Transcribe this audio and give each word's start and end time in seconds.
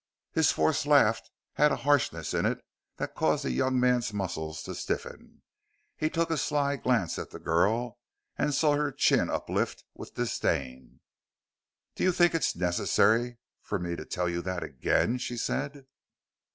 His 0.31 0.51
forced 0.51 0.87
laugh 0.87 1.21
had 1.53 1.71
a 1.71 1.75
harshness 1.75 2.33
in 2.33 2.47
it 2.47 2.57
that 2.97 3.13
caused 3.13 3.43
the 3.45 3.51
young 3.51 3.79
man's 3.79 4.11
muscles 4.11 4.63
to 4.63 4.73
stiffen. 4.73 5.43
He 5.95 6.09
took 6.09 6.31
a 6.31 6.39
sly 6.39 6.77
glance 6.77 7.19
at 7.19 7.29
the 7.29 7.37
girl 7.37 7.99
and 8.35 8.51
saw 8.51 8.73
her 8.75 8.91
chin 8.91 9.29
uplift 9.29 9.83
with 9.93 10.15
disdain. 10.15 11.01
"Do 11.93 12.03
you 12.03 12.11
think 12.11 12.33
it 12.33 12.51
necessary 12.55 13.37
for 13.61 13.77
me 13.77 13.95
to 13.95 14.03
tell 14.03 14.27
you 14.27 14.41
that 14.41 14.63
again?" 14.63 15.19
she 15.19 15.37
said. 15.37 15.85